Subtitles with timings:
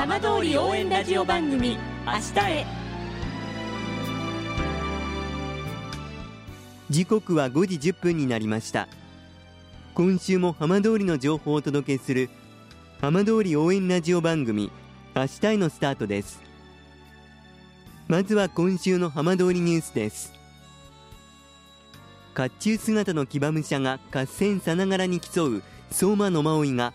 [0.00, 1.76] 浜通り応援ラジオ番組
[2.06, 2.66] 明日へ。
[6.88, 8.88] 時刻は5時10分になりました。
[9.92, 12.30] 今週も浜通りの情報をお届けする
[13.02, 14.72] 浜通り応援ラジオ番組
[15.14, 16.40] 明日へのスタートです。
[18.08, 20.32] まずは今週の浜通りニュースです。
[22.34, 26.94] 甲冑姿の騎馬武者が合戦さながらに競う相馬野馬追が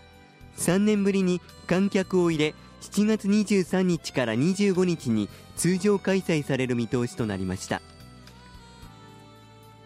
[0.58, 7.82] 3年ぶりに観客を入れ7月23日から25日に通常開催される見通しとなりました。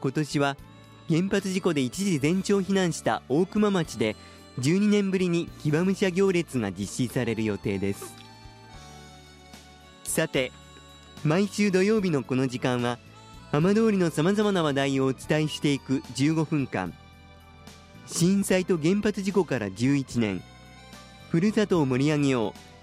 [0.01, 0.57] 今年は
[1.07, 4.15] 原発事故で一時全町避難した大熊町で
[4.59, 8.13] 12年ぶりに騎馬武者行列が実施される予定です。
[10.03, 10.51] さて
[11.23, 12.99] 毎週土曜日のこの時間は
[13.51, 16.93] 浜通りのさまざまな話題をお伝えしていく15分間。
[18.05, 20.43] 震災と原発事故から11年。
[21.29, 22.68] ふるさとを盛り上げよう。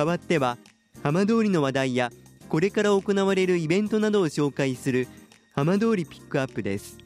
[0.00, 0.56] 代わっては
[1.02, 2.10] 浜通りの話題や
[2.48, 5.06] これから行われるイベントなどを紹介する
[5.54, 6.96] 浜通りピックアップです。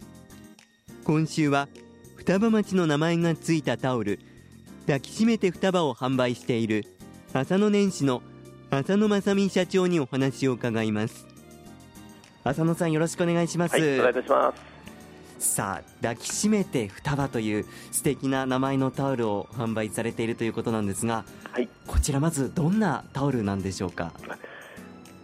[1.03, 1.67] 今週は
[2.15, 4.20] 双葉町の名前がついたタオル
[4.83, 6.84] 抱きしめて双葉を販売している
[7.33, 8.22] 浅野年始の
[8.70, 11.27] 浅野正美社長にお話を伺います。
[12.45, 14.55] 浅野さんよろしくお願いします、はい、お願いいたしま
[15.41, 15.55] す。
[15.56, 24.12] さあ抱きしめて双葉という素敵な名前のタオルを販売されているということなんですが、はい、こちらまずどんなタオルなんでしょうか？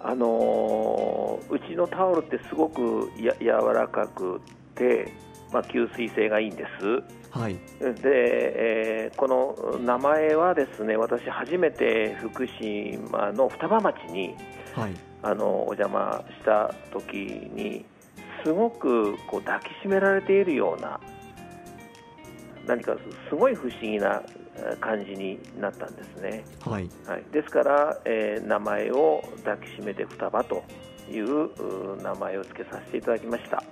[0.03, 4.41] あのー、うちのタオルってすごくや柔らかく
[4.75, 5.13] て、
[5.53, 7.03] まあ、吸水性がいいんです。
[7.31, 7.61] はい、で、
[8.05, 14.35] えー、この名前はですね私、初めて福島の双葉町に、
[14.75, 17.15] はい、あのお邪魔した時
[17.53, 17.85] に
[18.45, 20.99] すごくこう抱きしめられているような
[22.67, 22.97] 何か
[23.29, 24.23] すごい不思議な
[24.81, 30.63] 感じになったんですね、はい、はい、ですから、えー、名前を抱きしめて双葉と
[31.11, 33.63] いう名前を付けさせていただきました。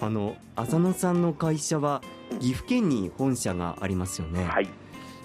[0.00, 2.02] あの浅野さんの会社は
[2.40, 4.68] 岐阜県に本社がありますよね、はい、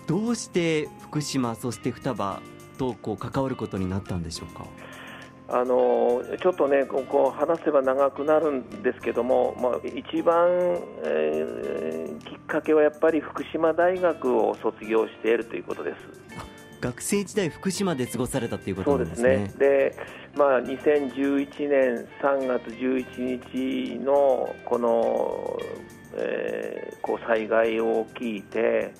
[0.05, 2.41] どうして福島そして双葉
[2.77, 4.65] とこう関わることになったんでしょうか？
[5.49, 10.47] あのちょっとねここ話せば長くなるんですけども、まあ、一番、
[11.05, 15.97] えー、きっかけはやっぱり福島大学を卒業しているということです。
[16.79, 19.35] 学生時代、福島で過ごされたということなんですね。
[19.35, 19.95] そうですねで、
[20.35, 25.59] まあ、2011年3月11日のこの、
[26.15, 28.93] えー、こう災害を聞いて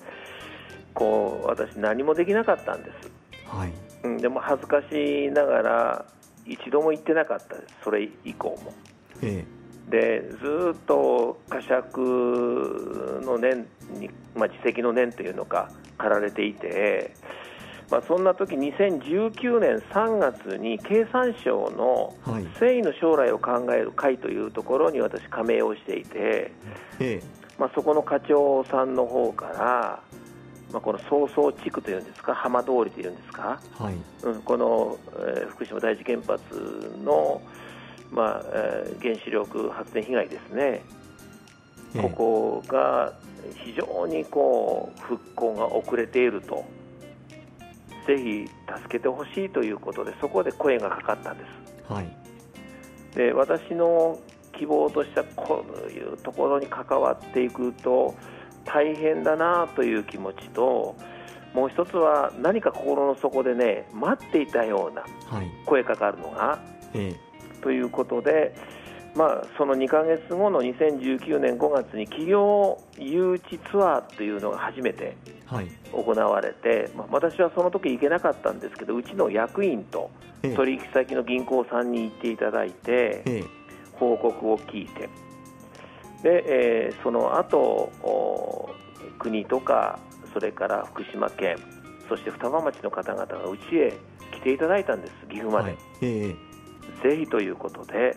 [0.94, 3.10] こう私、何もできなかったんです。
[3.46, 3.72] はい、
[4.02, 6.04] うん、でも恥ずかしながら
[6.44, 8.74] 一度も行ってなかったです、それ以降も。
[9.22, 9.57] ええ、
[9.90, 12.00] でずっと呵責
[13.24, 13.66] の念
[13.98, 17.14] に、まあ、自責の念というのか、駆られていて、
[17.90, 22.14] まあ、そんな時2019年3月に経産省の
[22.58, 26.52] 繊維の将来を考える会というところに私、加盟をしていて、
[27.00, 27.22] ええ。
[27.58, 30.02] まあ、そこの課長さんの方から、
[30.72, 33.94] まあ、この曹操地区というんですか浜通りというんですか、はい。
[34.22, 37.40] うん、この、えー、福島第一原発の、
[38.10, 40.82] まあえー、原子力発電被害ですね、
[41.94, 43.12] えここが
[43.64, 46.64] 非常にこう復興が遅れていると。
[48.06, 51.92] ぜひ助けてほしいということでそこで声がかかったんです。
[51.92, 52.08] はい、
[53.14, 54.18] で私の
[54.56, 58.14] 希望としてはこういうところに関わっていくと
[58.64, 60.96] 大変だなという気持ちと
[61.54, 65.04] もう一つは何か心の底でね待っていたような
[65.66, 66.58] 声かかるのが、は
[66.94, 67.16] い、
[67.58, 68.54] ということで、
[69.14, 75.16] まあ、その2か月後の2019年5月に企業誘致ツアーというのが初めて
[75.92, 80.10] 行われて、はい、まあ、私はその時行けなかったんですけどうちの役員と
[80.54, 83.44] 取引先の銀行さんに行っていただいて、
[83.94, 85.08] 報告を聞いて。
[86.22, 87.92] で、えー、その後
[89.18, 89.98] 国とか
[90.32, 91.56] それから福島県
[92.08, 93.96] そして双葉町の方々がうちへ
[94.32, 95.78] 来ていただいたんです岐阜まで、はい。
[96.02, 96.36] えー、
[97.02, 98.16] ぜひということで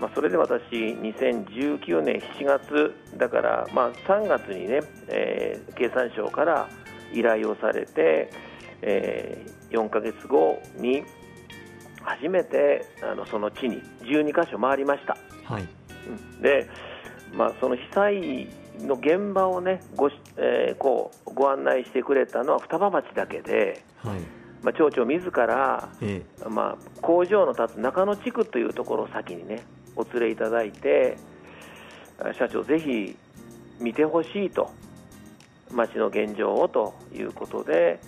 [0.00, 6.68] まあ、それで私、2019年7月だから、まあ、3月にね、えー、経産省から
[7.12, 8.30] 依頼をされて、
[8.80, 11.04] えー、4か月後に
[12.02, 15.18] 初めてあのその地に12か所回りました。
[15.44, 15.68] はい、
[16.40, 16.66] で、
[17.34, 18.48] まあ、その被災
[18.78, 20.08] の現場をねご,、
[20.38, 29.62] えー、こうご案内してくれたのは双葉町だけで、はいまあ、町長自ら、ええ、まあ、工場の立つ中野地区というところを先にね
[29.96, 31.16] お連れいただいて
[32.38, 33.16] 社長ぜひ
[33.78, 34.70] 見てほしいと
[35.72, 38.00] 町の現状をということで、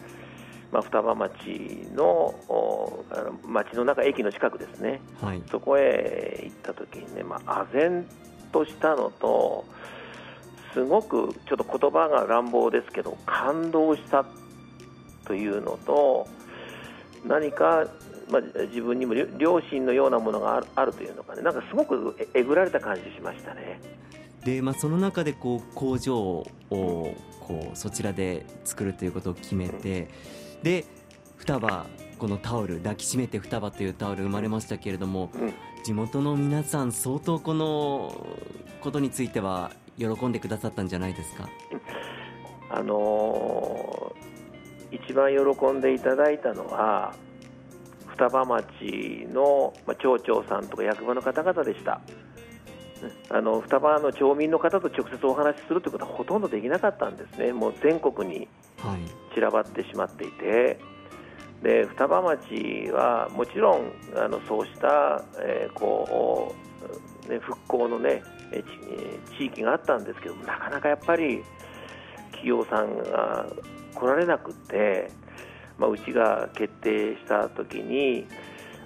[0.71, 1.33] まあ、双葉町
[1.95, 2.35] の
[3.47, 8.07] 町の中駅の近くですね、はい、そこへ行った時にね、まあ唖然
[8.53, 9.65] としたのと
[10.75, 14.25] すごくちょっと言葉が乱暴ですけど感動した
[15.25, 16.27] というのと
[17.27, 17.87] 何か、
[18.31, 23.81] まあ、自分にも良心のようなものがあるというのかねなんかすごくえぐられた感じしましたね。
[24.45, 30.09] でまあ、その中でこう工場をこうそちらで作るということを決めて、
[30.57, 30.85] うん、で
[31.37, 31.87] 双葉
[32.19, 35.55] このタオル抱きしめて双葉というタオル生まれましたけれども、うん、
[35.85, 38.27] 地元の皆さん相当この
[38.81, 41.49] ことについては喜んでくださったんじゃないですか？
[42.69, 44.32] あのー、
[44.93, 47.15] 一番喜んでいただいたのは
[48.09, 52.01] 双葉町の町長さんとか役場の方々でした。
[53.31, 58.47] あの双葉の町民の方と直接お話しするということはほとんどできなかったんですね、もう全国に
[59.35, 60.79] 散らばってしまっていて、はい、
[61.65, 66.55] で双葉町はもちろんあのそうした、えー、こ
[67.27, 68.23] うね、復興の、ね、
[69.39, 71.43] 地域があったんですけどなかなかやっぱり
[72.33, 73.47] 企業さんが
[73.95, 75.11] 来られなくて、
[75.79, 78.27] まあ、うちが決定した時に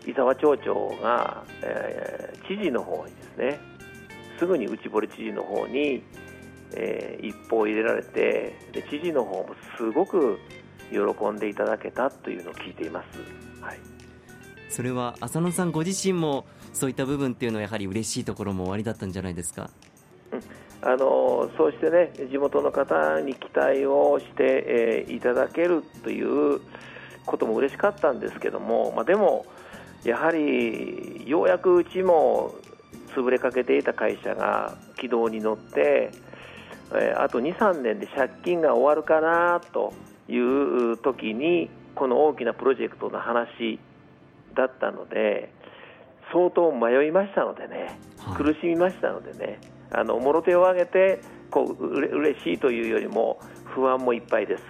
[0.06, 3.60] 伊沢町長が、えー、知事の方にですね
[4.38, 6.02] すぐに内堀知事の方に、
[6.74, 10.38] えー、一報入れられてで知事の方もすごく
[10.90, 10.98] 喜
[11.30, 13.18] んでいただけたというのを聞いています。
[13.60, 13.78] はい、
[14.68, 19.70] それは浅野さんご自身もそういった部分っていうのはやはり嬉しいところも終わりだったんじゃないですか？
[20.82, 26.60] あのそうしてね地元の方に期待をして、えー、いただけるという
[27.24, 29.46] ことも嬉しかったんですけども、まあ、でも
[30.04, 32.54] やはりようやくうちも
[33.14, 36.12] 潰れかけていた会社が軌道に乗って、
[36.94, 39.94] えー、あと2、3年で借金が終わるかなと
[40.28, 43.80] いう時にこの大きなプロジェクトの話
[44.54, 45.50] だったので
[46.32, 49.58] 相当迷いましたのでね、はい、苦しみましたのでね
[49.90, 54.62] あのもろ手を挙げてこううれ嬉しいというよりも不安もいっぱいです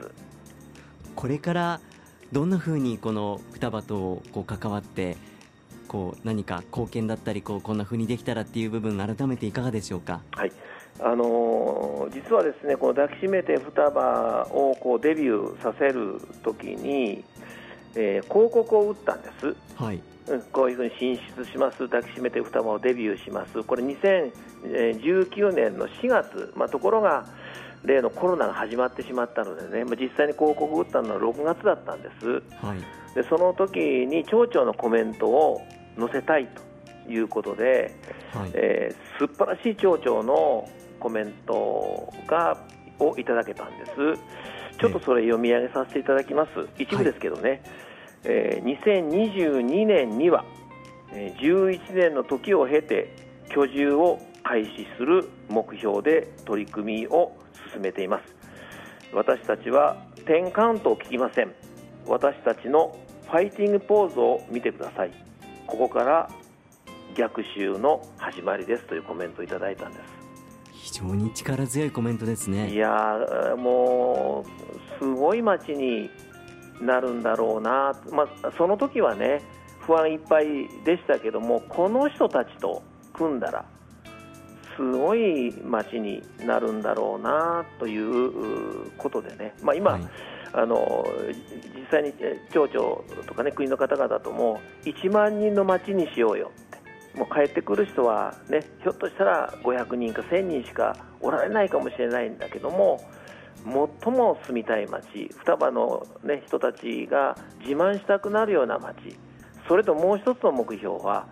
[1.14, 1.80] これから
[2.32, 5.16] どんなふうにこの双葉とこう関わって
[5.88, 10.20] こう何か貢献だったりこうこんなふうにできたらっていう部分改めていかがでしょうか？
[10.32, 10.52] はい
[10.98, 17.22] あのー、実はですねこの抱きしめて双葉をこうデビューさせるときに、
[17.94, 19.54] えー、広告を打ったんです。
[19.76, 27.24] はいうん、こういうふうに進出します、抱きしめて双葉をデビューします、これ2019年の4月、まあ、ところが
[27.84, 32.26] 例のコロナが始まってしまったのでね、まあ、実際に広告を打ったのは6月だったんです、
[32.64, 35.62] はい、でその時に町長のコメントを
[35.98, 36.48] 載せたい
[37.04, 37.94] ということで、
[38.34, 40.68] はい、えー、素晴らしい町長の
[40.98, 42.58] コメントが
[42.98, 43.92] をいただけたんです。
[44.78, 46.50] ちょっとそれ読み上げさせていただきます。
[46.78, 47.50] 一部ですけどね。
[47.50, 47.60] はい、
[48.24, 50.44] えー、2022年には、
[51.12, 53.14] えー、11年の時を経て
[53.54, 57.36] 居住を開始する目標で取り組みを
[57.72, 58.34] 進めています。
[59.12, 61.52] 私たちは10カウントを聞きません。
[62.06, 65.10] 私たちのファイティングポーズを見てください。
[65.66, 66.30] ここから
[67.16, 70.02] 逆襲の始まりですというコメントをいただいたんです
[70.72, 73.18] 非常に力強いコメントですねいや
[73.56, 74.44] も
[75.00, 76.10] うすごい街に
[76.80, 79.42] なるんだろうな、まあ、その時はね
[79.80, 83.64] 不安いっぱいでしたけどもこの人たちと組んだら
[84.76, 90.02] すごい街になるんだろうなということでね、まあ、今、はい。
[90.52, 91.04] あの
[91.74, 92.12] 実際に
[92.50, 96.76] 町長とか、ね、国の方々とも1万人の町にしようよって。
[97.18, 103.00] もう帰ってくる人は、ね、ひょっとしたら500人か1000人しかおられないかもしれないんだけども
[103.66, 108.96] 最も住みたい町双葉の、ね、人たちが自慢したくなるような町
[109.68, 111.26] それともう一つの目標は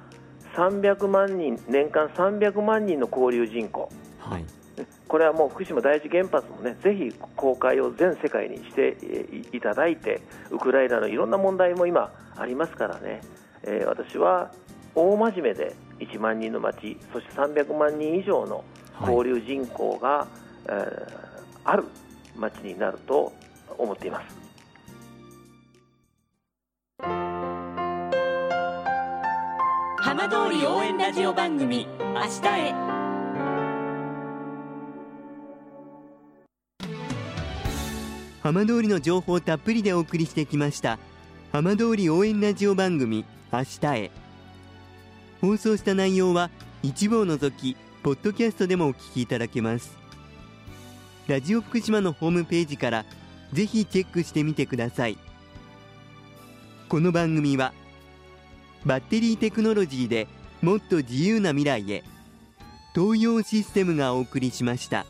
[0.57, 3.89] 300万人年間300万人の交流人口、
[4.19, 4.45] はい。
[5.09, 8.97] これはもう福島第一原発もねぜひ公開を全世界にして
[9.53, 13.21] いただいてウクライナのいろんな問題も今ありますからね、
[13.63, 14.53] えー、私は
[14.95, 18.65] 大真面目で1万人の町そして300万人以上の
[19.01, 20.29] 交流人口が、はい、
[20.67, 20.87] えー、
[21.65, 21.85] ある
[22.37, 23.33] 町になると
[23.79, 24.45] 思っています。
[29.99, 32.75] 浜通り応援ラジオ番組明日へ。
[38.43, 40.99] 浜通りの情報たっぷりでお送りしてきました
[41.51, 44.11] 浜通り応援ラジオ番組明日へ。
[45.41, 46.51] 放送した内容は
[46.83, 50.04] 一部を除きポッドキャストでもお聞きいただけます
[51.27, 53.05] ラジオ福島のホームページから
[53.53, 55.19] ぜひチェックしてみてください
[56.89, 57.73] この番組は
[58.85, 60.29] バッテリーテクノロジーで
[60.61, 62.05] もっと自由な未来へ
[62.95, 65.05] 東洋システムがお送りしました。